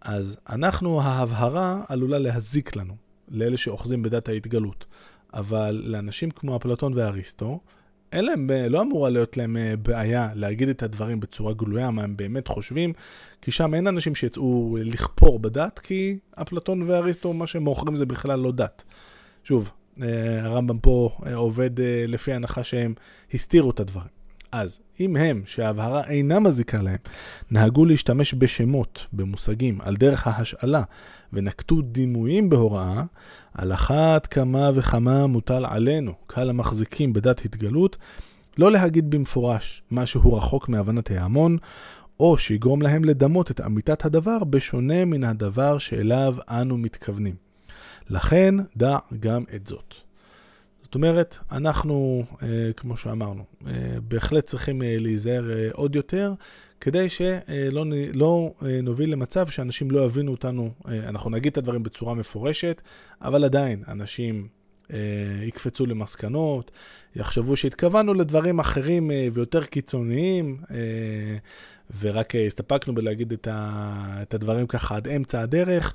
אז 0.00 0.36
אנחנו, 0.48 1.00
ההבהרה 1.00 1.82
עלולה 1.88 2.18
להזיק 2.18 2.76
לנו, 2.76 2.94
לאלה 3.30 3.56
שאוחזים 3.56 4.02
בדת 4.02 4.28
ההתגלות. 4.28 4.86
אבל 5.34 5.82
לאנשים 5.84 6.30
כמו 6.30 6.56
אפלטון 6.56 6.92
ואריסטו, 6.94 7.60
אין 8.12 8.24
להם, 8.24 8.50
לא 8.70 8.82
אמורה 8.82 9.10
להיות 9.10 9.36
להם 9.36 9.56
אה, 9.56 9.74
בעיה 9.76 10.28
להגיד 10.34 10.68
את 10.68 10.82
הדברים 10.82 11.20
בצורה 11.20 11.54
גלויה, 11.54 11.90
מה 11.90 12.02
הם 12.02 12.16
באמת 12.16 12.48
חושבים, 12.48 12.92
כי 13.42 13.50
שם 13.50 13.74
אין 13.74 13.86
אנשים 13.86 14.14
שיצאו 14.14 14.76
לכפור 14.80 15.38
בדת, 15.38 15.78
כי 15.78 16.18
אפלטון 16.34 16.82
ואריסטו, 16.82 17.32
מה 17.32 17.46
שהם 17.46 17.62
מוכרים 17.62 17.96
זה 17.96 18.06
בכלל 18.06 18.40
לא 18.40 18.52
דת. 18.52 18.84
שוב, 19.44 19.70
אה, 20.02 20.44
הרמב"ם 20.44 20.78
פה 20.78 21.18
אה, 21.26 21.34
עובד 21.34 21.70
לפי 22.08 22.32
ההנחה 22.32 22.64
שהם 22.64 22.94
הסתירו 23.34 23.70
את 23.70 23.80
הדברים. 23.80 24.17
אז 24.52 24.80
אם 25.00 25.16
הם, 25.16 25.42
שההבהרה 25.46 26.04
אינה 26.08 26.40
מזיקה 26.40 26.82
להם, 26.82 26.96
נהגו 27.50 27.84
להשתמש 27.84 28.34
בשמות, 28.34 29.06
במושגים, 29.12 29.80
על 29.80 29.96
דרך 29.96 30.26
ההשאלה, 30.26 30.82
ונקטו 31.32 31.82
דימויים 31.82 32.50
בהוראה, 32.50 33.02
על 33.54 33.72
אחת 33.72 34.26
כמה 34.26 34.70
וכמה 34.74 35.26
מוטל 35.26 35.64
עלינו, 35.68 36.12
קהל 36.26 36.50
המחזיקים 36.50 37.12
בדת 37.12 37.44
התגלות, 37.44 37.96
לא 38.58 38.72
להגיד 38.72 39.10
במפורש 39.10 39.82
משהו 39.90 40.34
רחוק 40.34 40.68
מהבנת 40.68 41.10
ההמון, 41.10 41.58
או 42.20 42.38
שיגרום 42.38 42.82
להם 42.82 43.04
לדמות 43.04 43.50
את 43.50 43.60
אמיתת 43.60 44.04
הדבר 44.04 44.44
בשונה 44.44 45.04
מן 45.04 45.24
הדבר 45.24 45.78
שאליו 45.78 46.36
אנו 46.48 46.78
מתכוונים. 46.78 47.34
לכן 48.10 48.54
דע 48.76 48.98
גם 49.20 49.44
את 49.54 49.66
זאת. 49.66 50.07
זאת 50.88 50.94
אומרת, 50.94 51.38
אנחנו, 51.52 52.24
אה, 52.42 52.70
כמו 52.76 52.96
שאמרנו, 52.96 53.44
אה, 53.66 53.72
בהחלט 54.08 54.46
צריכים 54.46 54.82
אה, 54.82 54.96
להיזהר 55.00 55.44
עוד 55.72 55.96
יותר, 55.96 56.32
כדי 56.80 57.08
שלא 57.08 57.84
לא 58.14 58.52
אה, 58.62 58.80
נוביל 58.82 59.12
למצב 59.12 59.48
שאנשים 59.48 59.90
לא 59.90 60.04
יבינו 60.04 60.32
אותנו, 60.32 60.70
אנחנו 60.86 61.30
נגיד 61.30 61.52
את 61.52 61.58
הדברים 61.58 61.82
בצורה 61.82 62.14
מפורשת, 62.14 62.82
אבל 63.22 63.44
עדיין 63.44 63.82
אנשים 63.88 64.48
יקפצו 65.42 65.86
למסקנות, 65.86 66.70
יחשבו 67.16 67.56
שהתכוונו 67.56 68.14
לדברים 68.14 68.58
אחרים 68.58 69.10
ויותר 69.32 69.64
קיצוניים, 69.64 70.56
ורק 72.00 72.34
הסתפקנו 72.46 72.94
בלהגיד 72.94 73.32
את, 73.32 73.48
ה, 73.50 74.18
את 74.22 74.34
הדברים 74.34 74.66
ככה 74.66 74.96
עד 74.96 75.08
אמצע 75.08 75.40
הדרך. 75.40 75.94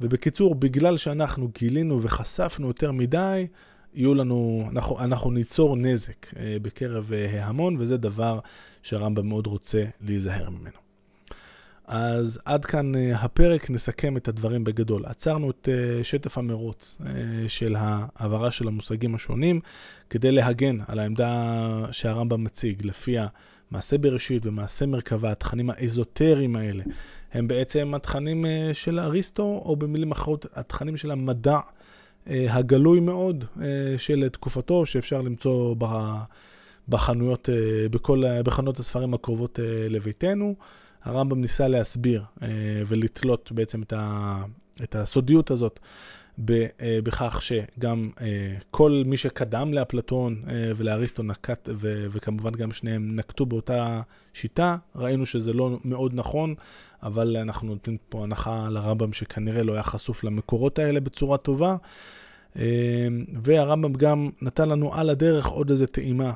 ובקיצור, 0.00 0.54
בגלל 0.54 0.96
שאנחנו 0.96 1.48
גילינו 1.58 2.02
וחשפנו 2.02 2.68
יותר 2.68 2.92
מדי, 2.92 3.46
יהיו 3.94 4.14
לנו, 4.14 4.68
אנחנו, 4.70 5.00
אנחנו 5.00 5.30
ניצור 5.30 5.76
נזק 5.76 6.34
אה, 6.36 6.56
בקרב 6.62 7.12
אה, 7.12 7.44
ההמון, 7.44 7.76
וזה 7.78 7.96
דבר 7.96 8.38
שהרמב"ם 8.82 9.28
מאוד 9.28 9.46
רוצה 9.46 9.84
להיזהר 10.00 10.50
ממנו. 10.50 10.76
אז 11.86 12.40
עד 12.44 12.64
כאן 12.64 12.94
אה, 12.94 13.16
הפרק, 13.16 13.70
נסכם 13.70 14.16
את 14.16 14.28
הדברים 14.28 14.64
בגדול. 14.64 15.06
עצרנו 15.06 15.50
את 15.50 15.68
שטף 16.02 16.38
המרוץ 16.38 16.98
של 17.48 17.76
העברה 17.78 18.50
של 18.50 18.68
המושגים 18.68 19.14
השונים, 19.14 19.60
כדי 20.10 20.32
להגן 20.32 20.78
על 20.86 20.98
העמדה 20.98 21.86
שהרמב"ם 21.92 22.44
מציג, 22.44 22.86
לפיה 22.86 23.26
מעשה 23.70 23.98
בראשית 23.98 24.46
ומעשה 24.46 24.86
מרכבה, 24.86 25.32
התכנים 25.32 25.70
האזוטריים 25.70 26.56
האלה, 26.56 26.84
הם 27.32 27.48
בעצם 27.48 27.94
התכנים 27.94 28.46
של 28.72 29.00
אריסטו, 29.00 29.62
או 29.64 29.76
במילים 29.76 30.12
אחרות, 30.12 30.46
התכנים 30.54 30.96
של 30.96 31.10
המדע. 31.10 31.58
אה, 32.30 32.54
הגלוי 32.54 33.00
מאוד 33.00 33.44
אה, 33.62 33.66
של 33.98 34.28
תקופתו, 34.28 34.86
שאפשר 34.86 35.22
למצוא 35.22 35.76
בחנויות, 36.88 37.48
אה, 37.48 37.88
בכל, 37.88 38.22
בחנויות 38.44 38.78
הספרים 38.78 39.14
הקרובות 39.14 39.58
לביתנו. 39.88 40.54
הרמב"ם 41.04 41.40
ניסה 41.40 41.68
להסביר 41.68 42.24
ולתלות 42.86 43.52
בעצם 43.52 43.82
את, 43.82 43.92
ה, 43.92 44.42
את 44.82 44.94
הסודיות 44.94 45.50
הזאת 45.50 45.80
בכך 46.38 47.42
שגם 47.42 48.10
כל 48.70 49.02
מי 49.06 49.16
שקדם 49.16 49.74
לאפלטון 49.74 50.42
ולאריסטו 50.76 51.22
נקט, 51.22 51.68
וכמובן 52.10 52.52
גם 52.52 52.72
שניהם 52.72 53.16
נקטו 53.16 53.46
באותה 53.46 54.00
שיטה, 54.32 54.76
ראינו 54.96 55.26
שזה 55.26 55.52
לא 55.52 55.78
מאוד 55.84 56.14
נכון, 56.14 56.54
אבל 57.02 57.36
אנחנו 57.36 57.68
נותנים 57.68 57.96
פה 58.08 58.22
הנחה 58.22 58.68
לרמב"ם 58.70 59.12
שכנראה 59.12 59.62
לא 59.62 59.72
היה 59.72 59.82
חשוף 59.82 60.24
למקורות 60.24 60.78
האלה 60.78 61.00
בצורה 61.00 61.38
טובה. 61.38 61.76
והרמב"ם 63.42 63.92
גם 63.92 64.30
נתן 64.42 64.68
לנו 64.68 64.94
על 64.94 65.10
הדרך 65.10 65.46
עוד 65.46 65.70
איזה 65.70 65.86
טעימה 65.86 66.32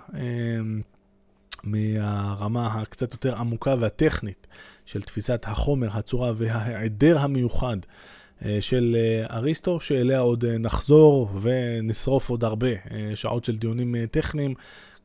מהרמה 1.65 2.67
הקצת 2.67 3.13
יותר 3.13 3.37
עמוקה 3.37 3.75
והטכנית 3.79 4.47
של 4.87 5.03
תפיסת 5.03 5.45
החומר, 5.47 5.89
הצורה 5.93 6.33
וההיעדר 6.37 7.19
המיוחד 7.19 7.77
אה, 7.77 8.18
של 8.61 8.97
אה, 8.99 9.37
אריסטו, 9.37 9.81
שאליה 9.81 10.19
עוד 10.19 10.45
אה, 10.45 10.59
נחזור 10.59 11.31
ונשרוף 11.43 12.31
עוד 12.31 12.45
הרבה 12.45 12.69
שעות 13.15 13.45
של 13.45 13.57
דיונים 13.57 14.07
טכניים 14.07 14.55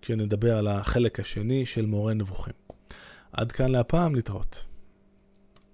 כשנדבר 0.01 0.57
על 0.57 0.67
החלק 0.67 1.19
השני 1.19 1.65
של 1.65 1.85
מורה 1.85 2.13
נבוכים. 2.13 2.53
עד 3.31 3.51
כאן 3.51 3.71
להפעם, 3.71 4.15
להתראות. 4.15 4.72